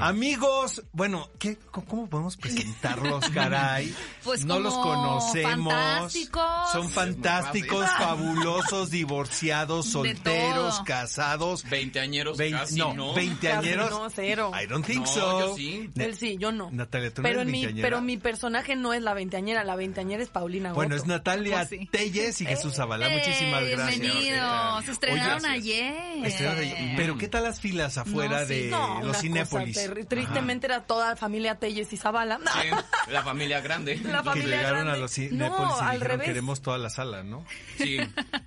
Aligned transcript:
Amigos, 0.00 0.84
bueno, 0.92 1.28
¿qué, 1.40 1.56
¿cómo 1.72 2.08
podemos 2.08 2.36
presentarlos, 2.36 3.28
caray? 3.34 3.92
Pues 4.22 4.44
no 4.44 4.60
los 4.60 4.74
conocemos. 4.74 5.72
fantásticos. 5.74 6.72
Son 6.72 6.88
fantásticos, 6.90 7.84
fabulosos, 7.98 8.90
divorciados, 8.90 9.86
solteros, 9.86 10.80
casados. 10.84 11.64
Veinteañeros 11.68 12.38
casi, 12.38 12.76
no, 12.76 12.94
¿no? 12.94 13.12
veinteañeros. 13.14 13.90
No, 13.90 14.08
cero. 14.10 14.52
I 14.60 14.66
don't 14.66 14.86
think 14.86 15.00
No, 15.00 15.06
so. 15.06 15.40
yo 15.40 15.56
sí. 15.56 15.90
Él 15.96 16.14
sí, 16.16 16.36
yo 16.38 16.52
no. 16.52 16.70
Natalia, 16.70 17.12
tú 17.12 17.22
no 17.22 17.28
pero, 17.28 17.40
eres 17.40 17.50
mi, 17.52 17.58
veinteañera? 17.62 17.86
pero 17.88 18.00
mi 18.00 18.16
personaje 18.18 18.76
no 18.76 18.92
es 18.94 19.02
la 19.02 19.14
veinteañera, 19.14 19.64
la 19.64 19.74
veinteañera 19.74 20.22
es 20.22 20.28
Paulina 20.28 20.72
Bueno, 20.74 20.94
Goto. 20.94 21.02
es 21.02 21.08
Natalia 21.08 21.56
Pues 21.68 21.68
sí. 21.80 21.88
Telles 21.90 22.40
y 22.40 22.46
Jesús 22.46 22.74
Zavala. 22.74 23.08
¡Eh, 23.08 23.18
Muchísimas 23.18 23.64
gracias. 23.64 24.00
Bienvenidos. 24.00 24.84
Se 24.84 24.90
estrenaron 24.92 25.44
Oye, 25.44 25.48
ayer. 25.54 26.26
Estrenaron 26.26 26.60
ayer. 26.62 26.96
Pero 26.96 27.18
¿qué 27.18 27.26
tal 27.26 27.42
las 27.42 27.60
filas 27.60 27.98
afuera 27.98 28.42
No, 28.42 28.46
sí. 28.46 28.54
de 28.54 28.70
los 29.02 29.16
Cinépolis? 29.18 29.87
Tristemente 30.08 30.66
era 30.66 30.82
toda 30.82 31.10
la 31.10 31.16
familia 31.16 31.54
Telles 31.56 31.92
y 31.92 31.96
Zavala. 31.96 32.38
Sí, 32.38 33.10
la 33.10 33.22
familia 33.22 33.60
grande. 33.60 33.96
La 34.04 34.18
Que 34.18 34.24
familia 34.24 34.56
llegaron 34.56 34.80
grande. 34.86 34.92
a 34.92 34.96
los 34.96 35.18
No, 35.18 35.24
y 35.24 35.80
al 35.82 35.92
dijeron 35.94 36.00
revés. 36.00 36.26
queremos 36.26 36.62
toda 36.62 36.78
la 36.78 36.90
sala, 36.90 37.22
¿no? 37.22 37.44
Sí. 37.76 37.98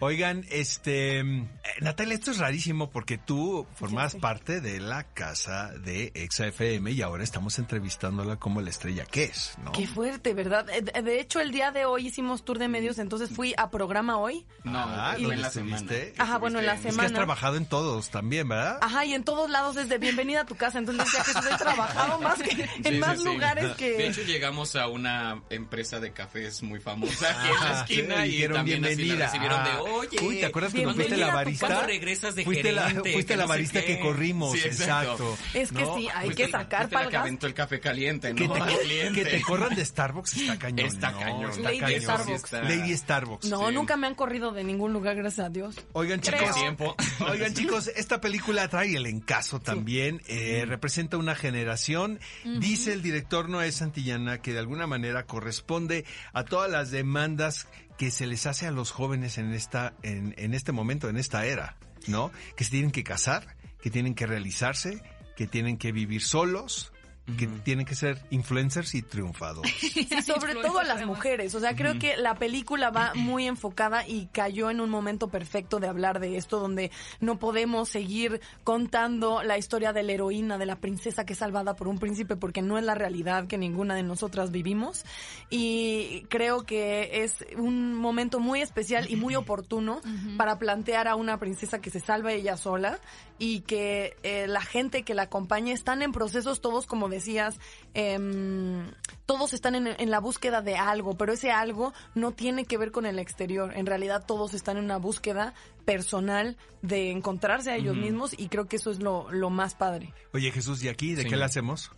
Oigan, 0.00 0.44
este, 0.50 1.20
eh, 1.20 1.44
Natalia, 1.80 2.14
esto 2.14 2.30
es 2.30 2.38
rarísimo 2.38 2.90
porque 2.90 3.18
tú 3.18 3.66
formabas 3.74 4.12
sí. 4.12 4.18
parte 4.18 4.60
de 4.60 4.80
la 4.80 5.04
casa 5.04 5.72
de 5.84 6.12
Exa 6.14 6.46
FM 6.48 6.90
y 6.92 7.02
ahora 7.02 7.24
estamos 7.24 7.58
entrevistándola 7.58 8.36
como 8.36 8.60
la 8.60 8.70
estrella 8.70 9.04
que 9.04 9.24
es, 9.24 9.54
¿no? 9.64 9.72
Qué 9.72 9.86
fuerte, 9.86 10.34
¿verdad? 10.34 10.68
Eh, 10.70 10.82
De 10.82 11.02
de 11.02 11.20
hecho, 11.20 11.40
el 11.40 11.52
día 11.52 11.70
de 11.70 11.84
hoy 11.84 12.06
hicimos 12.08 12.44
tour 12.44 12.58
de 12.58 12.68
medios, 12.68 12.98
entonces 12.98 13.30
fui 13.30 13.54
a 13.56 13.70
programa 13.70 14.16
hoy. 14.18 14.44
No, 14.64 14.78
Ah, 14.78 15.14
¿dónde 15.18 15.34
en 15.34 15.42
la 15.42 15.50
semana. 15.50 15.92
Ajá, 16.18 16.38
bueno, 16.38 16.58
en 16.58 16.66
la 16.66 16.74
Es 16.74 16.80
que 16.82 16.88
has 16.88 16.94
semana. 16.94 17.14
trabajado 17.14 17.56
en 17.56 17.66
todos 17.66 18.10
también, 18.10 18.48
¿verdad? 18.48 18.78
Ajá, 18.80 19.04
y 19.04 19.14
en 19.14 19.24
todos 19.24 19.48
lados 19.50 19.74
desde 19.76 19.98
bienvenida 19.98 20.42
a 20.42 20.46
tu 20.46 20.54
casa. 20.56 20.78
Entonces 20.78 21.04
decía 21.04 21.24
que 21.48 21.54
he 21.54 21.58
trabajado 21.58 22.20
más 22.20 22.42
que, 22.42 22.50
en 22.84 22.84
Sí, 22.94 22.98
más 22.98 23.18
sí, 23.18 23.18
sí. 23.18 23.24
lugares 23.24 23.68
De 23.70 23.74
que... 23.76 24.06
hecho, 24.06 24.22
llegamos 24.22 24.76
a 24.76 24.88
una 24.88 25.42
empresa 25.50 26.00
de 26.00 26.12
cafés 26.12 26.62
muy 26.62 26.80
famosa 26.80 27.30
aquí 27.30 27.48
en 27.48 27.54
la 27.60 27.70
Ajá, 27.70 27.80
esquina 27.84 28.16
sí, 28.16 28.28
y 28.28 28.30
dijeron 28.32 28.56
también 28.56 28.84
así 28.84 28.90
la 28.92 28.96
bienvenida. 28.96 29.26
recibieron 29.26 29.63
de, 29.64 29.90
oye. 29.90 30.18
Uy, 30.22 30.36
¿te 30.40 30.46
acuerdas 30.46 30.72
cuando 30.72 30.94
fuiste 30.94 31.16
la 31.16 31.34
barista? 31.34 31.66
¿Cuándo 31.66 31.86
regresas 31.86 32.34
de 32.34 32.44
fuiste 32.44 32.72
la, 32.72 32.88
gerente? 32.88 33.12
fuiste 33.12 33.32
Que 33.32 33.36
la 33.36 33.42
no 33.42 33.48
sé 33.48 33.54
barista 33.54 33.84
que 33.84 34.00
corrimos, 34.00 34.52
Sí, 34.52 34.58
exacto. 34.66 35.36
Es 35.54 35.72
que 35.72 35.82
¿no? 35.82 35.96
sí, 35.96 36.08
hay 36.14 36.26
Fuiste 36.26 36.44
que 36.46 36.52
la- 36.52 36.58
sacar 36.58 36.80
fuiste 36.88 37.04
la 37.04 37.10
que 37.10 37.16
aventó 37.16 37.46
el 37.46 37.54
café 37.54 37.80
caliente, 37.80 38.34
Que 38.34 38.46
¿no? 38.48 38.54
te, 38.54 39.12
que 39.12 39.24
te 39.24 39.42
corran 39.42 39.74
de 39.74 39.84
Starbucks 39.84 40.36
está 40.36 40.58
cañón. 40.58 40.86
Está 40.86 41.10
¿no? 41.12 41.18
cañón. 41.18 41.50
Está 41.50 41.62
Lady 41.62 41.78
cañón. 41.80 42.00
Starbucks. 42.02 42.52
Lady 42.52 42.96
Starbucks. 42.96 43.46
No, 43.48 43.68
Sí. 43.68 43.74
nunca 43.74 43.96
me 43.96 44.06
han 44.06 44.14
corrido 44.14 44.52
de 44.52 44.64
ningún 44.64 44.92
lugar, 44.92 45.16
gracias 45.16 45.46
a 45.46 45.50
Dios. 45.50 45.76
Oigan 45.92 46.20
Creo. 46.20 46.38
chicos, 46.40 46.54
Tiempo. 46.54 46.96
oigan 47.30 47.54
chicos, 47.54 47.90
esta 47.96 48.20
película 48.20 48.68
trae 48.68 48.94
el 48.96 49.06
encaso 49.06 49.60
también, 49.60 50.20
eh, 50.28 50.64
representa 50.66 51.16
una 51.16 51.34
generación. 51.34 52.20
Dice 52.44 52.92
el 52.92 53.02
director 53.02 53.48
Noé 53.48 53.70
Santillana 53.72 54.40
que 54.42 54.52
de 54.52 54.58
alguna 54.58 54.86
manera 54.86 55.24
corresponde 55.26 56.04
a 56.32 56.44
todas 56.44 56.70
las 56.70 56.90
demandas 56.90 57.66
que 57.98 58.10
se 58.10 58.26
les 58.26 58.46
hace 58.46 58.66
a 58.66 58.70
los 58.70 58.90
jóvenes 58.90 59.38
en 59.38 59.52
esta, 59.52 59.94
en, 60.02 60.34
en 60.38 60.54
este 60.54 60.72
momento, 60.72 61.08
en 61.08 61.16
esta 61.16 61.46
era, 61.46 61.76
¿no? 62.06 62.30
Que 62.56 62.64
se 62.64 62.70
tienen 62.70 62.90
que 62.90 63.04
casar, 63.04 63.56
que 63.80 63.90
tienen 63.90 64.14
que 64.14 64.26
realizarse, 64.26 65.02
que 65.36 65.46
tienen 65.46 65.76
que 65.76 65.92
vivir 65.92 66.22
solos, 66.22 66.92
que 67.38 67.46
tienen 67.46 67.86
que 67.86 67.94
ser 67.94 68.20
influencers 68.30 68.94
y 68.94 69.02
triunfadores. 69.02 69.72
Sí, 69.94 70.06
sobre 70.22 70.54
todo 70.54 70.82
las 70.82 71.06
mujeres. 71.06 71.54
O 71.54 71.60
sea, 71.60 71.76
creo 71.76 71.98
que 71.98 72.16
la 72.16 72.34
película 72.34 72.90
va 72.90 73.12
muy 73.14 73.46
enfocada 73.46 74.06
y 74.06 74.26
cayó 74.26 74.70
en 74.70 74.80
un 74.80 74.90
momento 74.90 75.28
perfecto 75.28 75.78
de 75.78 75.86
hablar 75.86 76.20
de 76.20 76.36
esto, 76.36 76.58
donde 76.58 76.90
no 77.20 77.38
podemos 77.38 77.88
seguir 77.88 78.40
contando 78.64 79.42
la 79.42 79.56
historia 79.56 79.92
de 79.92 80.02
la 80.02 80.12
heroína, 80.12 80.58
de 80.58 80.66
la 80.66 80.76
princesa 80.76 81.24
que 81.24 81.34
es 81.34 81.38
salvada 81.38 81.76
por 81.76 81.88
un 81.88 81.98
príncipe, 81.98 82.36
porque 82.36 82.60
no 82.60 82.76
es 82.76 82.84
la 82.84 82.94
realidad 82.94 83.46
que 83.46 83.56
ninguna 83.56 83.94
de 83.94 84.02
nosotras 84.02 84.50
vivimos. 84.50 85.04
Y 85.48 86.26
creo 86.28 86.64
que 86.64 87.22
es 87.24 87.44
un 87.56 87.94
momento 87.94 88.40
muy 88.40 88.60
especial 88.60 89.10
y 89.10 89.16
muy 89.16 89.34
oportuno 89.36 90.00
para 90.36 90.58
plantear 90.58 91.08
a 91.08 91.14
una 91.14 91.38
princesa 91.38 91.80
que 91.80 91.90
se 91.90 92.00
salva 92.00 92.32
ella 92.32 92.56
sola 92.56 92.98
y 93.38 93.60
que 93.60 94.16
eh, 94.22 94.46
la 94.46 94.60
gente 94.60 95.02
que 95.02 95.14
la 95.14 95.22
acompaña 95.22 95.72
están 95.72 96.02
en 96.02 96.12
procesos 96.12 96.60
todos, 96.60 96.86
como 96.86 97.08
decías, 97.14 97.58
em, 97.94 98.90
todos 99.26 99.52
están 99.54 99.74
en, 99.74 99.86
en 99.88 100.10
la 100.10 100.20
búsqueda 100.20 100.60
de 100.62 100.76
algo, 100.76 101.16
pero 101.16 101.32
ese 101.32 101.50
algo 101.50 101.92
no 102.14 102.32
tiene 102.32 102.64
que 102.64 102.76
ver 102.78 102.90
con 102.90 103.06
el 103.06 103.18
exterior. 103.18 103.72
En 103.76 103.86
realidad 103.86 104.24
todos 104.26 104.54
están 104.54 104.76
en 104.76 104.84
una 104.84 104.98
búsqueda 104.98 105.54
personal 105.84 106.56
de 106.82 107.10
encontrarse 107.10 107.70
a 107.70 107.76
ellos 107.76 107.96
mismos 107.96 108.34
y 108.38 108.48
creo 108.48 108.66
que 108.66 108.76
eso 108.76 108.90
es 108.90 109.00
lo, 109.00 109.30
lo 109.30 109.50
más 109.50 109.74
padre. 109.74 110.12
Oye 110.32 110.50
Jesús, 110.50 110.82
¿y 110.84 110.88
aquí 110.88 111.14
de 111.14 111.22
Sí. 111.22 111.28
qué 111.28 111.36
la 111.36 111.46
hacemos? 111.46 111.90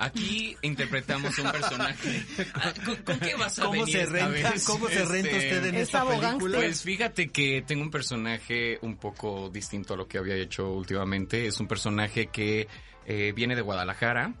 Aquí 0.00 0.56
interpretamos 0.62 1.36
un 1.38 1.50
personaje. 1.50 2.24
Ah, 2.54 2.72
¿Con, 2.84 2.96
con 3.02 3.18
qué 3.18 3.34
vas 3.34 3.58
a 3.58 3.62
¿Cómo 3.62 3.72
venir 3.72 3.88
se 3.88 4.02
esta 4.02 4.28
renta, 4.28 4.50
vez? 4.52 4.64
cómo 4.64 4.88
se 4.88 5.04
renta 5.04 5.30
Este, 5.30 5.36
usted 5.56 5.64
en 5.66 5.74
Es 5.74 5.80
esta? 5.82 6.04
Pues 6.38 6.82
fíjate 6.82 7.28
que 7.30 7.62
tengo 7.66 7.82
un 7.82 7.90
personaje 7.90 8.78
un 8.82 8.96
poco 8.96 9.48
distinto 9.50 9.94
a 9.94 9.96
lo 9.96 10.06
que 10.06 10.18
había 10.18 10.36
hecho 10.36 10.72
últimamente. 10.72 11.46
Es 11.48 11.58
un 11.58 11.66
personaje 11.66 12.28
que 12.28 12.68
eh, 13.06 13.32
viene 13.34 13.56
de 13.56 13.62
Guadalajara. 13.62 14.34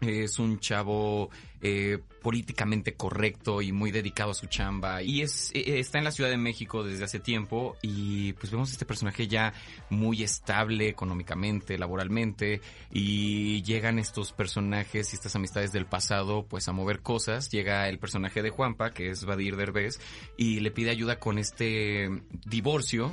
Es 0.00 0.38
un 0.38 0.58
chavo 0.60 1.30
eh, 1.62 1.98
políticamente 2.22 2.94
correcto 2.94 3.60
y 3.60 3.70
muy 3.70 3.90
dedicado 3.90 4.30
a 4.30 4.34
su 4.34 4.46
chamba. 4.46 5.02
Y 5.02 5.20
es 5.20 5.50
eh, 5.54 5.78
está 5.78 5.98
en 5.98 6.04
la 6.04 6.10
Ciudad 6.10 6.30
de 6.30 6.38
México 6.38 6.82
desde 6.82 7.04
hace 7.04 7.20
tiempo. 7.20 7.76
Y 7.82 8.32
pues 8.34 8.50
vemos 8.50 8.72
este 8.72 8.86
personaje 8.86 9.28
ya 9.28 9.52
muy 9.90 10.22
estable 10.22 10.88
económicamente, 10.88 11.76
laboralmente. 11.78 12.60
Y 12.90 13.62
llegan 13.62 13.98
estos 13.98 14.32
personajes 14.32 15.12
y 15.12 15.16
estas 15.16 15.36
amistades 15.36 15.72
del 15.72 15.86
pasado 15.86 16.46
pues 16.48 16.66
a 16.68 16.72
mover 16.72 17.00
cosas. 17.00 17.50
Llega 17.50 17.88
el 17.88 17.98
personaje 17.98 18.42
de 18.42 18.50
Juanpa, 18.50 18.92
que 18.92 19.10
es 19.10 19.24
Vadir 19.24 19.56
Derbez, 19.56 20.00
y 20.36 20.60
le 20.60 20.70
pide 20.70 20.90
ayuda 20.90 21.18
con 21.18 21.38
este 21.38 22.08
divorcio 22.46 23.12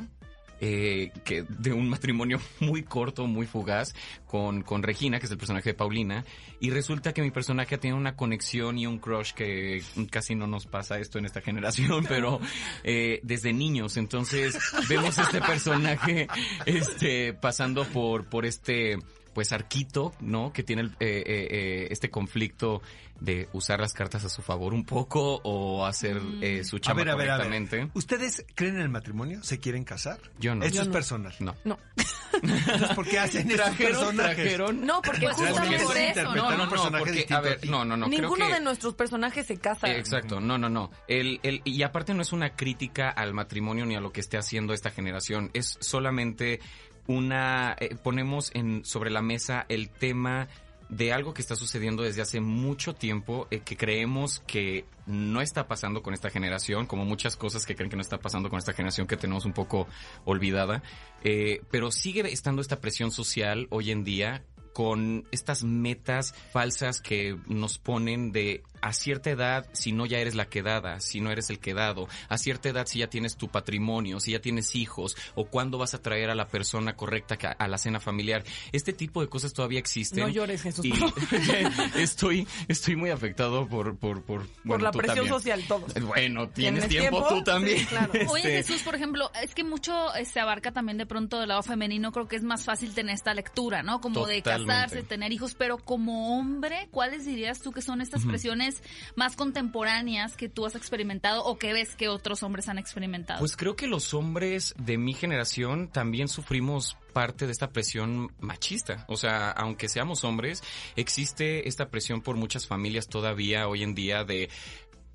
eh, 0.59 1.11
que 1.23 1.43
de 1.43 1.73
un 1.73 1.89
matrimonio 1.89 2.39
muy 2.59 2.83
corto, 2.83 3.27
muy 3.27 3.45
fugaz, 3.45 3.93
con, 4.25 4.61
con 4.61 4.83
Regina, 4.83 5.19
que 5.19 5.25
es 5.25 5.31
el 5.31 5.37
personaje 5.37 5.69
de 5.69 5.73
Paulina, 5.73 6.25
y 6.59 6.69
resulta 6.69 7.13
que 7.13 7.21
mi 7.21 7.31
personaje 7.31 7.77
tiene 7.77 7.95
una 7.95 8.15
conexión 8.15 8.77
y 8.77 8.87
un 8.87 8.99
crush 8.99 9.33
que 9.33 9.81
casi 10.09 10.35
no 10.35 10.47
nos 10.47 10.65
pasa 10.65 10.99
esto 10.99 11.19
en 11.19 11.25
esta 11.25 11.41
generación, 11.41 12.05
pero 12.09 12.39
eh, 12.83 13.19
desde 13.23 13.53
niños, 13.53 13.97
entonces 13.97 14.57
vemos 14.89 15.17
este 15.17 15.41
personaje 15.41 16.27
este 16.65 17.33
pasando 17.33 17.85
por, 17.85 18.25
por 18.25 18.45
este 18.45 18.97
pues 19.37 19.53
arquito, 19.53 20.15
¿no? 20.19 20.51
Que 20.51 20.63
tiene 20.63 20.81
el, 20.81 20.87
eh, 20.93 20.95
eh, 20.99 21.47
eh, 21.51 21.87
este 21.91 22.09
conflicto 22.09 22.81
de 23.19 23.47
usar 23.53 23.79
las 23.79 23.93
cartas 23.93 24.25
a 24.25 24.29
su 24.29 24.41
favor 24.41 24.73
un 24.73 24.83
poco 24.83 25.39
o 25.43 25.85
hacer 25.85 26.19
eh, 26.41 26.63
su 26.63 26.77
A 26.77 26.79
chamba 26.79 27.03
ver, 27.03 27.09
a 27.11 27.15
ver, 27.15 27.29
a 27.29 27.37
ver. 27.37 27.89
¿Ustedes 27.93 28.43
creen 28.55 28.77
en 28.77 28.81
el 28.81 28.89
matrimonio? 28.89 29.43
¿Se 29.43 29.59
quieren 29.59 29.83
casar? 29.83 30.19
Yo 30.39 30.55
no. 30.55 30.65
Esto 30.65 30.77
Yo 30.77 30.81
es 30.81 30.87
no. 30.87 30.93
personal. 30.93 31.35
No. 31.37 31.55
No. 31.65 31.77
Entonces, 32.41 32.89
¿por 32.95 33.07
qué 33.07 33.19
hacen 33.19 33.47
Trajeron, 33.47 33.77
personajes? 33.77 34.35
trajeron. 34.37 34.83
No, 34.83 35.03
porque 35.03 35.27
justamente 35.27 35.83
por 35.83 35.93
se 35.93 36.09
eso, 36.09 36.23
¿no? 36.23 36.49
No, 36.49 36.57
no, 36.57 36.97
porque, 36.97 37.27
a 37.29 37.39
ver, 37.39 37.69
no, 37.69 37.85
no, 37.85 37.95
no, 37.95 38.07
ninguno 38.07 38.33
creo 38.33 38.47
que... 38.47 38.53
de 38.55 38.61
nuestros 38.61 38.95
personajes 38.95 39.45
se 39.45 39.57
casa. 39.57 39.87
Exacto, 39.91 40.39
no, 40.39 40.57
no, 40.57 40.67
no. 40.67 40.89
El, 41.07 41.39
el, 41.43 41.61
y 41.63 41.83
aparte 41.83 42.15
no 42.15 42.23
es 42.23 42.33
una 42.33 42.55
crítica 42.55 43.11
al 43.11 43.35
matrimonio 43.35 43.85
ni 43.85 43.95
a 43.95 44.01
lo 44.01 44.11
que 44.11 44.21
esté 44.21 44.39
haciendo 44.39 44.73
esta 44.73 44.89
generación, 44.89 45.51
es 45.53 45.77
solamente 45.79 46.59
una... 47.07 47.75
eh, 47.79 47.95
ponemos 47.95 48.51
sobre 48.83 49.09
la 49.09 49.21
mesa 49.21 49.65
el 49.69 49.89
tema 49.89 50.47
de 50.89 51.11
algo 51.11 51.33
que 51.33 51.41
está 51.41 51.55
sucediendo 51.55 52.03
desde 52.03 52.21
hace 52.21 52.39
mucho 52.39 52.95
tiempo, 52.95 53.47
eh, 53.51 53.59
que 53.59 53.75
creemos 53.75 54.41
que 54.47 54.85
no 55.05 55.41
está 55.41 55.67
pasando 55.67 56.01
con 56.01 56.13
esta 56.13 56.29
generación, 56.29 56.85
como 56.85 57.05
muchas 57.05 57.35
cosas 57.35 57.65
que 57.65 57.75
creen 57.75 57.89
que 57.89 57.97
no 57.97 58.01
está 58.01 58.19
pasando 58.19 58.49
con 58.49 58.59
esta 58.59 58.73
generación 58.73 59.07
que 59.07 59.17
tenemos 59.17 59.45
un 59.45 59.53
poco 59.53 59.87
olvidada, 60.25 60.83
eh, 61.23 61.61
pero 61.71 61.91
sigue 61.91 62.21
estando 62.31 62.61
esta 62.61 62.79
presión 62.79 63.11
social 63.11 63.67
hoy 63.69 63.91
en 63.91 64.03
día 64.03 64.43
con 64.73 65.27
estas 65.31 65.63
metas 65.63 66.33
falsas 66.51 67.01
que 67.01 67.35
nos 67.47 67.79
ponen 67.79 68.31
de 68.31 68.63
a 68.87 68.93
cierta 68.93 69.29
edad, 69.29 69.65
si 69.73 69.91
no 69.91 70.05
ya 70.05 70.19
eres 70.19 70.35
la 70.35 70.45
quedada, 70.49 70.99
si 70.99 71.19
no 71.19 71.31
eres 71.31 71.49
el 71.49 71.59
quedado, 71.59 72.07
a 72.29 72.37
cierta 72.37 72.69
edad 72.69 72.85
si 72.87 72.99
ya 72.99 73.07
tienes 73.07 73.35
tu 73.37 73.49
patrimonio, 73.49 74.19
si 74.19 74.31
ya 74.31 74.39
tienes 74.39 74.75
hijos, 74.75 75.15
o 75.35 75.45
cuándo 75.45 75.77
vas 75.77 75.93
a 75.93 76.01
traer 76.01 76.29
a 76.29 76.35
la 76.35 76.47
persona 76.47 76.95
correcta 76.95 77.37
a 77.57 77.67
la 77.67 77.77
cena 77.77 77.99
familiar. 77.99 78.43
Este 78.71 78.93
tipo 78.93 79.21
de 79.21 79.27
cosas 79.27 79.53
todavía 79.53 79.79
existen. 79.79 80.23
No 80.23 80.29
llores, 80.29 80.61
Jesús, 80.61 80.85
Y 80.85 80.93
estoy, 81.95 82.47
estoy 82.67 82.95
muy 82.95 83.09
afectado 83.09 83.67
por, 83.67 83.97
por, 83.97 84.23
por, 84.23 84.45
Por 84.47 84.49
bueno, 84.63 84.83
la 84.85 84.91
presión 84.91 85.15
también. 85.27 85.33
social, 85.33 85.63
todos. 85.67 85.93
Bueno, 86.01 86.49
tienes 86.49 86.87
¿Tienes 86.87 86.87
tiempo, 86.89 87.17
tiempo? 87.27 87.35
tú 87.35 87.43
también. 87.43 87.79
Sí, 87.79 87.85
claro. 87.85 88.11
Oye, 88.29 88.59
Este, 88.59 88.73
Jesús, 88.73 88.83
por 88.83 88.95
ejemplo, 88.95 89.31
es 89.41 89.53
que 89.53 89.63
mucho 89.63 90.13
eh, 90.15 90.25
se 90.25 90.39
abarca 90.39 90.71
también 90.71 90.97
de 90.97 91.05
pronto 91.05 91.39
del 91.39 91.49
lado 91.49 91.63
femenino. 91.63 92.11
Creo 92.11 92.27
que 92.27 92.35
es 92.35 92.43
más 92.43 92.63
fácil 92.63 92.93
tener 92.93 93.15
esta 93.15 93.33
lectura, 93.33 93.83
¿no? 93.83 94.01
Como 94.01 94.25
de 94.25 94.41
casarse, 94.41 95.03
tener 95.03 95.31
hijos. 95.31 95.55
Pero 95.55 95.77
como 95.77 96.37
hombre, 96.39 96.87
¿cuáles 96.91 97.25
dirías 97.25 97.59
tú 97.61 97.71
que 97.71 97.81
son 97.81 98.01
estas 98.01 98.25
presiones 98.25 98.76
más 99.15 99.35
contemporáneas 99.35 100.35
que 100.37 100.49
tú 100.49 100.65
has 100.65 100.75
experimentado 100.75 101.43
o 101.43 101.57
que 101.57 101.73
ves 101.73 101.95
que 101.95 102.07
otros 102.09 102.43
hombres 102.43 102.69
han 102.69 102.77
experimentado? 102.77 103.39
Pues 103.39 103.55
creo 103.57 103.75
que 103.75 103.87
los 103.87 104.13
hombres 104.13 104.73
de 104.77 104.97
mi 104.97 105.13
generación 105.13 105.87
también 105.89 106.27
sufrimos 106.27 106.97
parte 107.13 107.45
de 107.45 107.51
esta 107.51 107.69
presión 107.71 108.31
machista. 108.39 109.05
O 109.07 109.17
sea, 109.17 109.49
aunque 109.51 109.89
seamos 109.89 110.23
hombres, 110.23 110.61
existe 110.95 111.67
esta 111.67 111.89
presión 111.89 112.21
por 112.21 112.35
muchas 112.37 112.67
familias 112.67 113.07
todavía 113.07 113.67
hoy 113.67 113.83
en 113.83 113.95
día 113.95 114.23
de 114.23 114.49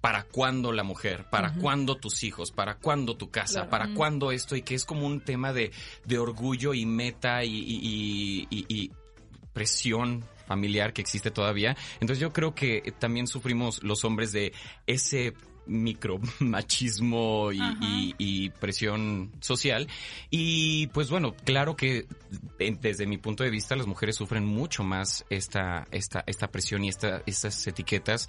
¿Para 0.00 0.24
cuándo 0.24 0.72
la 0.72 0.82
mujer? 0.82 1.26
¿Para 1.30 1.54
cuándo 1.54 1.94
tus 1.96 2.24
hijos? 2.24 2.50
¿Para 2.50 2.74
cuándo 2.74 3.16
tu 3.16 3.30
casa? 3.30 3.52
Claro. 3.66 3.70
¿Para 3.70 3.94
cuándo 3.94 4.32
esto? 4.32 4.56
Y 4.56 4.62
que 4.62 4.74
es 4.74 4.84
como 4.84 5.06
un 5.06 5.20
tema 5.20 5.52
de, 5.52 5.70
de 6.04 6.18
orgullo 6.18 6.74
y 6.74 6.84
meta 6.86 7.44
y, 7.44 7.54
y- 7.56 8.48
y- 8.50 8.64
y- 8.66 8.66
y 8.82 8.90
presión 9.52 10.24
familiar 10.52 10.92
que 10.92 11.00
existe 11.00 11.30
todavía. 11.30 11.76
Entonces 11.94 12.18
yo 12.20 12.30
creo 12.32 12.54
que 12.54 12.92
también 12.98 13.26
sufrimos 13.26 13.82
los 13.82 14.04
hombres 14.04 14.32
de 14.32 14.52
ese 14.86 15.32
micro 15.64 16.18
machismo 16.40 17.52
y, 17.52 17.60
Ajá. 17.60 17.78
y- 17.80 18.14
y 18.18 18.50
presión 18.50 19.30
social. 19.40 19.88
Y 20.30 20.88
pues 20.88 21.08
bueno, 21.08 21.34
claro 21.44 21.74
que 21.76 22.06
eh, 22.58 22.76
desde 22.80 23.06
mi 23.06 23.16
punto 23.16 23.44
de 23.44 23.50
vista 23.50 23.76
las 23.76 23.86
mujeres 23.86 24.16
sufren 24.16 24.44
mucho 24.44 24.82
más 24.84 25.24
esta, 25.30 25.86
esta, 25.90 26.22
esta 26.26 26.48
presión 26.48 26.84
y 26.84 26.88
esta, 26.90 27.22
estas 27.26 27.66
etiquetas 27.66 28.28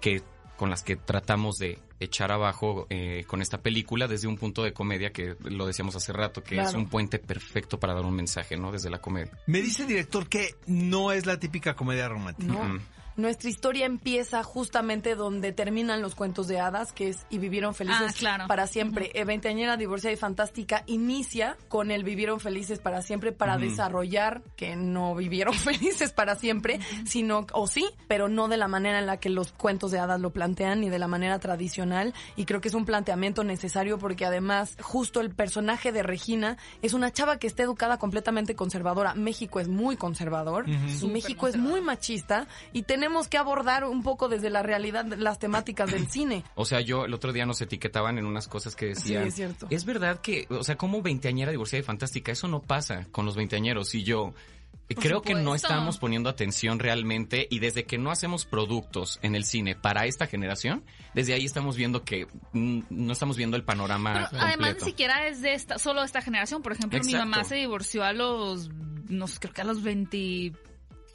que 0.00 0.20
con 0.62 0.70
las 0.70 0.84
que 0.84 0.94
tratamos 0.94 1.58
de 1.58 1.80
echar 1.98 2.30
abajo 2.30 2.86
eh, 2.88 3.24
con 3.26 3.42
esta 3.42 3.58
película 3.58 4.06
desde 4.06 4.28
un 4.28 4.36
punto 4.36 4.62
de 4.62 4.72
comedia 4.72 5.10
que 5.10 5.34
lo 5.42 5.66
decíamos 5.66 5.96
hace 5.96 6.12
rato, 6.12 6.44
que 6.44 6.60
es 6.60 6.72
un 6.74 6.88
puente 6.88 7.18
perfecto 7.18 7.80
para 7.80 7.94
dar 7.94 8.04
un 8.04 8.14
mensaje, 8.14 8.56
¿no? 8.56 8.70
Desde 8.70 8.88
la 8.88 9.00
comedia. 9.00 9.32
Me 9.48 9.60
dice 9.60 9.82
el 9.82 9.88
director 9.88 10.28
que 10.28 10.54
no 10.68 11.10
es 11.10 11.26
la 11.26 11.40
típica 11.40 11.74
comedia 11.74 12.08
romántica. 12.08 12.52
No. 12.52 12.62
Mm. 12.62 12.80
Nuestra 13.16 13.48
historia 13.50 13.86
empieza 13.86 14.42
justamente 14.42 15.14
donde 15.14 15.52
terminan 15.52 16.00
los 16.02 16.14
cuentos 16.14 16.48
de 16.48 16.60
hadas, 16.60 16.92
que 16.92 17.08
es 17.08 17.26
Y 17.30 17.38
vivieron 17.38 17.74
felices 17.74 18.10
Ah, 18.10 18.14
claro. 18.18 18.46
para 18.48 18.66
siempre. 18.66 19.10
Eh, 19.14 19.24
Veinteañera, 19.24 19.76
divorciada 19.76 20.12
y 20.14 20.16
fantástica 20.16 20.82
inicia 20.86 21.56
con 21.68 21.90
el 21.90 22.04
Vivieron 22.04 22.40
felices 22.40 22.78
para 22.78 23.02
siempre 23.02 23.32
para 23.32 23.58
desarrollar 23.58 24.42
que 24.56 24.76
no 24.76 25.14
vivieron 25.14 25.54
felices 25.54 26.12
para 26.12 26.36
siempre, 26.36 26.80
sino, 27.04 27.46
o 27.52 27.66
sí, 27.66 27.86
pero 28.08 28.28
no 28.28 28.48
de 28.48 28.56
la 28.56 28.68
manera 28.68 28.98
en 28.98 29.06
la 29.06 29.18
que 29.18 29.28
los 29.28 29.52
cuentos 29.52 29.90
de 29.90 29.98
hadas 29.98 30.20
lo 30.20 30.30
plantean 30.32 30.80
ni 30.80 30.88
de 30.88 30.98
la 30.98 31.08
manera 31.08 31.38
tradicional. 31.38 32.14
Y 32.36 32.44
creo 32.44 32.60
que 32.60 32.68
es 32.68 32.74
un 32.74 32.84
planteamiento 32.84 33.44
necesario 33.44 33.98
porque 33.98 34.24
además 34.24 34.76
justo 34.80 35.20
el 35.20 35.34
personaje 35.34 35.92
de 35.92 36.02
Regina 36.02 36.56
es 36.82 36.92
una 36.94 37.12
chava 37.12 37.38
que 37.38 37.46
está 37.46 37.62
educada 37.62 37.98
completamente 37.98 38.54
conservadora. 38.54 39.14
México 39.14 39.60
es 39.60 39.68
muy 39.68 39.96
conservador. 39.96 40.66
México 40.68 41.46
es 41.48 41.56
muy 41.56 41.80
machista 41.80 42.46
y 42.72 42.82
tenemos 42.82 43.01
que 43.28 43.38
abordar 43.38 43.84
un 43.84 44.02
poco 44.02 44.28
desde 44.28 44.50
la 44.50 44.62
realidad 44.62 45.04
las 45.04 45.38
temáticas 45.38 45.90
del 45.90 46.06
cine. 46.10 46.44
O 46.54 46.64
sea, 46.64 46.80
yo 46.80 47.04
el 47.04 47.14
otro 47.14 47.32
día 47.32 47.46
nos 47.46 47.60
etiquetaban 47.60 48.18
en 48.18 48.26
unas 48.26 48.48
cosas 48.48 48.76
que 48.76 48.86
decían. 48.86 49.24
Sí, 49.24 49.28
es 49.28 49.34
cierto. 49.34 49.68
verdad 49.86 50.20
que, 50.20 50.46
o 50.50 50.64
sea, 50.64 50.76
como 50.76 51.02
veinteañera 51.02 51.50
divorciada 51.50 51.80
y 51.80 51.84
fantástica, 51.84 52.32
eso 52.32 52.48
no 52.48 52.60
pasa 52.60 53.06
con 53.10 53.26
los 53.26 53.36
veinteañeros. 53.36 53.94
Y 53.94 54.02
yo 54.02 54.34
eh, 54.88 54.94
creo 54.94 55.22
que 55.22 55.34
no 55.34 55.54
estamos 55.54 55.98
poniendo 55.98 56.28
atención 56.28 56.78
realmente. 56.78 57.46
Y 57.50 57.58
desde 57.58 57.84
que 57.84 57.98
no 57.98 58.10
hacemos 58.10 58.44
productos 58.44 59.18
en 59.22 59.34
el 59.34 59.44
cine 59.44 59.74
para 59.74 60.06
esta 60.06 60.26
generación, 60.26 60.84
desde 61.14 61.34
ahí 61.34 61.44
estamos 61.44 61.76
viendo 61.76 62.04
que 62.04 62.26
mm, 62.52 62.80
no 62.90 63.12
estamos 63.12 63.36
viendo 63.36 63.56
el 63.56 63.64
panorama 63.64 64.12
Pero 64.12 64.24
completo. 64.28 64.46
además 64.46 64.74
ni 64.80 64.80
siquiera 64.80 65.26
es 65.26 65.42
de 65.42 65.54
esta, 65.54 65.78
solo 65.78 66.02
esta 66.02 66.22
generación. 66.22 66.62
Por 66.62 66.72
ejemplo, 66.72 67.00
mi 67.04 67.14
mamá 67.14 67.44
se 67.44 67.56
divorció 67.56 68.04
a 68.04 68.12
los, 68.12 68.70
no 69.08 69.26
sé, 69.26 69.38
creo 69.40 69.52
que 69.52 69.60
a 69.62 69.64
los 69.64 69.82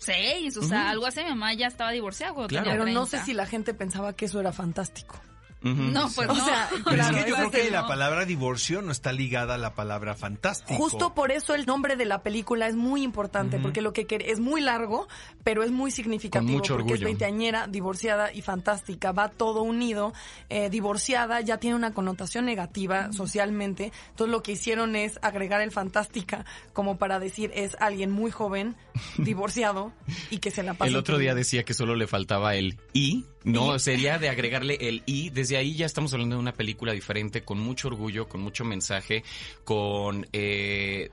26, 0.05 0.57
o 0.57 0.63
sea, 0.63 0.89
algo 0.89 1.05
así. 1.05 1.21
Mi 1.23 1.29
mamá 1.29 1.53
ya 1.53 1.67
estaba 1.67 1.91
divorciada 1.91 2.33
Claro. 2.47 2.65
tenía 2.65 2.79
Pero 2.83 2.91
no 2.94 3.05
30. 3.05 3.19
sé 3.19 3.25
si 3.25 3.33
la 3.33 3.45
gente 3.45 3.73
pensaba 3.73 4.13
que 4.13 4.25
eso 4.25 4.39
era 4.39 4.51
fantástico. 4.51 5.19
No, 5.62 6.09
pues 6.15 6.30
O 6.30 6.33
no. 6.33 6.45
sea, 6.45 6.69
Pero 6.71 6.83
Claro, 6.86 7.18
es 7.18 7.24
que 7.24 7.30
yo 7.30 7.36
creo 7.36 7.51
que 7.51 7.71
la 7.71 7.88
palabra 7.88 8.25
divorcio 8.25 8.81
no 8.81 8.92
está 8.92 9.12
ligada 9.12 9.56
a 9.56 9.57
la 9.57 9.74
palabra 9.74 10.13
fantástico. 10.15 10.75
Justo 10.75 11.13
por 11.13 11.31
eso 11.31 11.56
el 11.56 11.65
nombre 11.65 11.95
de 11.95 12.06
la 12.06 12.21
película 12.21 12.68
es 12.68 12.75
muy 12.75 13.04
importante, 13.04 13.59
porque 13.59 13.81
lo 13.81 13.94
que 13.94 14.06
es 14.09 14.39
muy 14.39 14.62
largo, 14.62 15.07
pero 15.44 15.63
es 15.63 15.71
muy 15.71 15.92
significativo. 15.92 16.48
Con 16.48 16.57
mucho 16.57 16.77
porque 16.77 16.94
es 16.94 17.01
veinteañera, 17.01 17.68
divorciada 17.68 18.31
y 18.31 18.42
fantástica. 18.42 19.12
Va 19.12 19.30
todo 19.30 19.62
unido. 19.63 20.13
Eh, 20.50 20.69
divorciada 20.69 21.42
ya 21.42 21.57
tiene 21.57 21.75
una 21.75 21.94
connotación 21.94 22.45
negativa 22.45 23.12
socialmente. 23.12 23.92
Entonces 24.09 24.31
lo 24.31 24.44
que 24.44 24.54
hicieron 24.54 24.95
es 24.95 25.19
agregar 25.21 25.62
el 25.62 25.71
fantástica 25.71 26.45
como 26.74 26.98
para 26.98 27.19
decir 27.19 27.51
es 27.54 27.75
alguien 27.80 28.12
muy 28.12 28.31
joven, 28.31 28.75
divorciado 29.18 29.92
y 30.30 30.38
que 30.39 30.51
se 30.51 30.63
la 30.63 30.74
pasa. 30.74 30.89
El 30.89 30.95
otro 30.95 31.18
día 31.18 31.33
decía 31.33 31.63
que 31.63 31.74
solo 31.74 31.95
le 31.95 32.07
faltaba 32.07 32.56
el 32.56 32.77
i. 32.94 33.25
No, 33.51 33.79
sería 33.79 34.17
de 34.19 34.29
agregarle 34.29 34.77
el 34.81 35.03
i. 35.05 35.29
Desde 35.29 35.57
ahí 35.57 35.75
ya 35.75 35.85
estamos 35.85 36.13
hablando 36.13 36.35
de 36.35 36.41
una 36.41 36.53
película 36.53 36.91
diferente, 36.94 37.44
con 37.44 37.59
mucho 37.59 37.88
orgullo, 37.88 38.27
con 38.27 38.41
mucho 38.41 38.63
mensaje, 38.65 39.23
con, 39.63 40.27
eh, 40.33 41.09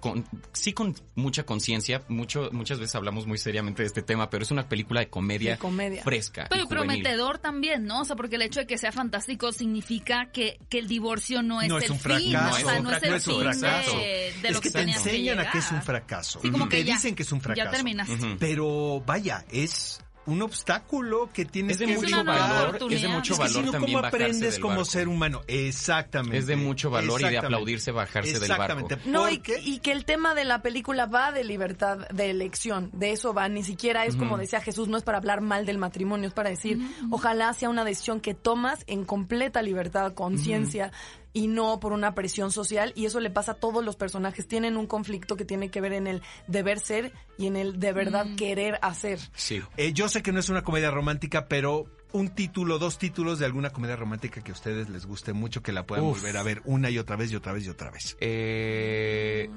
con 0.00 0.24
sí 0.52 0.72
con 0.72 0.94
mucha 1.14 1.44
conciencia. 1.44 2.02
Mucho, 2.08 2.48
muchas 2.52 2.78
veces 2.80 2.94
hablamos 2.94 3.26
muy 3.26 3.38
seriamente 3.38 3.82
de 3.82 3.86
este 3.86 4.02
tema, 4.02 4.28
pero 4.30 4.42
es 4.42 4.50
una 4.50 4.68
película 4.68 5.00
de 5.00 5.08
comedia, 5.08 5.52
De 5.52 5.58
comedia. 5.58 6.02
fresca. 6.02 6.44
y 6.44 6.48
Pero 6.50 6.66
juvenil. 6.66 6.86
prometedor 7.02 7.38
también, 7.38 7.84
¿no? 7.84 8.00
O 8.00 8.04
sea, 8.04 8.16
porque 8.16 8.36
el 8.36 8.42
hecho 8.42 8.60
de 8.60 8.66
que 8.66 8.78
sea 8.78 8.92
fantástico 8.92 9.52
significa 9.52 10.30
que, 10.32 10.58
que 10.68 10.78
el 10.78 10.88
divorcio 10.88 11.42
no 11.42 11.62
es, 11.62 11.68
No 11.68 11.78
el 11.78 11.84
es 11.84 11.90
un 11.90 11.98
fin, 12.00 12.32
fracaso. 12.32 12.66
o 12.66 12.70
sea, 12.70 12.80
no 12.80 12.90
es 12.92 13.02
el 13.02 13.10
No 13.10 13.16
es 13.16 13.26
un 13.28 13.34
fin 13.34 13.42
fracaso. 13.60 13.96
de, 13.96 14.02
de 14.42 14.48
es 14.48 14.54
lo 14.54 14.60
que 14.60 14.68
que, 14.68 14.72
te 14.72 14.78
tenías 14.80 15.06
enseñan 15.06 15.38
a 15.38 15.50
que 15.50 15.58
es 15.58 15.70
un 15.70 15.82
fracaso. 15.82 16.40
Sí, 16.42 16.50
como 16.50 16.68
te 16.68 16.76
que 16.78 16.84
ya, 16.84 16.94
dicen 16.94 17.14
que 17.14 17.22
es 17.22 17.32
un 17.32 17.40
fracaso. 17.40 17.64
Ya 17.64 17.70
terminaste. 17.70 18.36
Pero 18.38 19.00
vaya, 19.06 19.44
es 19.50 20.00
un 20.26 20.42
obstáculo 20.42 21.30
que 21.32 21.44
tienes 21.44 21.74
Es 21.74 21.78
de 21.80 21.86
que 21.86 21.94
mucho 21.96 22.24
valor, 22.24 22.78
es 22.90 23.02
de 23.02 23.08
mucho 23.08 23.34
Es 23.34 23.38
que 23.40 23.48
si 23.48 23.54
valor 23.54 23.64
no, 23.66 23.72
también 23.72 23.96
¿cómo 23.96 24.06
aprendes 24.06 24.52
del 24.54 24.60
como 24.60 24.84
ser 24.84 25.08
humano? 25.08 25.40
Exactamente. 25.48 26.38
Es 26.38 26.46
de 26.46 26.56
mucho 26.56 26.90
valor 26.90 27.20
y 27.22 27.28
de 27.28 27.38
aplaudirse 27.38 27.90
bajarse 27.90 28.38
del 28.38 28.48
barco. 28.48 28.62
Exactamente. 28.62 29.10
No, 29.10 29.28
y, 29.28 29.42
y 29.64 29.78
que 29.80 29.92
el 29.92 30.04
tema 30.04 30.34
de 30.34 30.44
la 30.44 30.62
película 30.62 31.06
va 31.06 31.32
de 31.32 31.44
libertad 31.44 32.08
de 32.08 32.30
elección, 32.30 32.90
de 32.92 33.12
eso 33.12 33.34
va, 33.34 33.48
ni 33.48 33.64
siquiera 33.64 34.06
es 34.06 34.16
como 34.16 34.38
decía 34.38 34.60
Jesús, 34.60 34.88
no 34.88 34.96
es 34.96 35.02
para 35.02 35.18
hablar 35.18 35.40
mal 35.40 35.66
del 35.66 35.78
matrimonio, 35.78 36.28
es 36.28 36.34
para 36.34 36.50
decir, 36.50 36.78
ojalá 37.10 37.52
sea 37.54 37.68
una 37.68 37.84
decisión 37.84 38.20
que 38.20 38.34
tomas 38.34 38.84
en 38.86 39.04
completa 39.04 39.62
libertad, 39.62 40.14
conciencia 40.14 40.92
y 41.32 41.46
no 41.48 41.80
por 41.80 41.92
una 41.92 42.14
presión 42.14 42.52
social 42.52 42.92
y 42.94 43.06
eso 43.06 43.20
le 43.20 43.30
pasa 43.30 43.52
a 43.52 43.54
todos 43.54 43.84
los 43.84 43.96
personajes, 43.96 44.46
tienen 44.46 44.76
un 44.76 44.86
conflicto 44.86 45.36
que 45.36 45.44
tiene 45.44 45.70
que 45.70 45.80
ver 45.80 45.92
en 45.94 46.06
el 46.06 46.22
deber 46.46 46.78
ser 46.78 47.12
y 47.38 47.46
en 47.46 47.56
el 47.56 47.80
de 47.80 47.92
verdad 47.92 48.26
querer 48.36 48.78
hacer. 48.82 49.18
Sí. 49.34 49.62
Eh, 49.76 49.92
yo 49.92 50.08
sé 50.08 50.22
que 50.22 50.32
no 50.32 50.40
es 50.40 50.48
una 50.48 50.62
comedia 50.62 50.90
romántica, 50.90 51.46
pero 51.48 51.86
un 52.12 52.28
título, 52.28 52.78
dos 52.78 52.98
títulos 52.98 53.38
de 53.38 53.46
alguna 53.46 53.70
comedia 53.70 53.96
romántica 53.96 54.42
que 54.42 54.50
a 54.50 54.54
ustedes 54.54 54.88
les 54.90 55.06
guste 55.06 55.32
mucho, 55.32 55.62
que 55.62 55.72
la 55.72 55.86
puedan 55.86 56.04
Uf. 56.04 56.18
volver 56.18 56.36
a 56.36 56.42
ver 56.42 56.62
una 56.64 56.90
y 56.90 56.98
otra 56.98 57.16
vez 57.16 57.32
y 57.32 57.36
otra 57.36 57.52
vez 57.52 57.64
y 57.64 57.68
otra 57.70 57.90
vez. 57.90 58.16
Eh, 58.20 59.48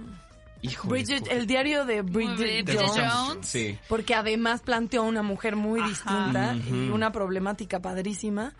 híjole, 0.61 1.03
Bridget, 1.03 1.27
el 1.29 1.47
diario 1.47 1.85
de 1.85 2.01
Bridget, 2.01 2.65
Bridget 2.65 2.79
Jones. 2.79 3.13
Jones. 3.13 3.47
Sí. 3.47 3.77
porque 3.89 4.15
además 4.15 4.61
planteó 4.61 5.01
a 5.01 5.05
una 5.05 5.21
mujer 5.23 5.55
muy 5.57 5.81
Ajá. 5.81 5.89
distinta 5.89 6.55
y 6.55 6.89
una 6.89 7.11
problemática 7.11 7.81
padrísima. 7.81 8.53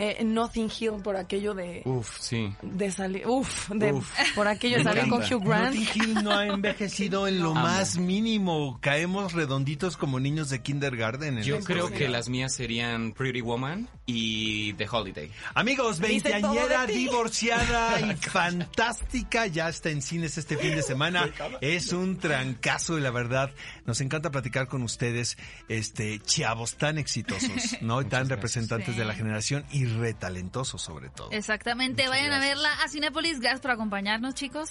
Eh, 0.00 0.22
Nothing 0.24 0.70
Hill 0.78 0.92
por 1.02 1.16
aquello 1.16 1.54
de, 1.54 1.82
Uf, 1.84 2.18
sí. 2.20 2.54
de 2.62 2.90
salir, 2.92 3.26
uf, 3.26 3.68
de, 3.70 3.92
Uf. 3.94 4.08
por 4.36 4.46
aquello 4.46 4.78
de 4.78 4.84
salir 4.84 5.08
con. 5.08 5.22
Hugh 5.22 5.42
Grant. 5.44 5.74
Notting 5.74 5.88
Hill 5.94 6.14
no 6.22 6.30
ha 6.30 6.46
envejecido 6.46 7.26
en 7.26 7.40
lo 7.42 7.50
Amo. 7.50 7.62
más 7.62 7.98
mínimo. 7.98 8.78
Caemos 8.80 9.32
redonditos 9.32 9.96
como 9.96 10.20
niños 10.20 10.50
de 10.50 10.62
kindergarten. 10.62 11.38
en 11.38 11.44
Yo 11.44 11.58
creo 11.60 11.90
que 11.90 12.08
las 12.08 12.28
mías 12.28 12.54
serían 12.54 13.12
Pretty 13.12 13.40
Woman 13.40 13.88
y 14.06 14.72
The 14.74 14.86
Holiday. 14.88 15.30
Amigos, 15.54 15.98
veinteañera, 15.98 16.86
divorciada 16.86 18.00
y 18.12 18.14
fantástica, 18.16 19.46
ya 19.46 19.68
está 19.68 19.90
en 19.90 20.02
cines 20.02 20.38
este 20.38 20.56
fin 20.56 20.74
de 20.76 20.82
semana. 20.82 21.28
Es 21.60 21.92
un 21.92 22.18
trancazo 22.18 22.98
y 22.98 23.00
la 23.00 23.10
verdad, 23.10 23.50
nos 23.84 24.00
encanta 24.00 24.30
platicar 24.30 24.68
con 24.68 24.82
ustedes, 24.82 25.36
este, 25.68 26.20
chavos 26.20 26.76
tan 26.76 26.98
exitosos, 26.98 27.76
¿no? 27.80 28.00
Y 28.00 28.04
tan 28.04 28.20
gracias. 28.20 28.28
representantes 28.28 28.94
Sí. 28.94 28.98
de 29.00 29.04
la 29.04 29.14
generación 29.14 29.64
y 29.72 29.84
retalentosos 29.96 30.80
sobre 30.82 31.10
todo. 31.10 31.30
Exactamente, 31.32 32.04
Muchas 32.04 32.18
vayan 32.18 32.32
a 32.32 32.40
verla 32.40 32.72
a 32.82 32.88
Cinépolis. 32.88 33.40
Gracias 33.40 33.60
por 33.60 33.70
acompañarnos, 33.72 34.34
chicos. 34.34 34.70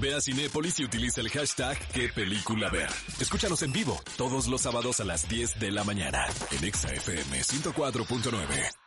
Ve 0.00 0.14
a 0.14 0.20
Cinépolis 0.20 0.78
y 0.80 0.84
utiliza 0.84 1.20
el 1.20 1.30
hashtag 1.30 1.78
qué 1.92 2.08
película 2.08 2.70
ver. 2.70 2.88
Escúchanos 3.20 3.62
en 3.62 3.72
vivo 3.72 4.00
todos 4.16 4.48
los 4.48 4.62
sábados 4.62 5.00
a 5.00 5.04
las 5.04 5.28
10 5.28 5.58
de 5.58 5.70
la 5.70 5.84
mañana 5.84 6.26
en 6.50 6.64
ExaFM 6.64 7.40
104.9. 7.40 8.81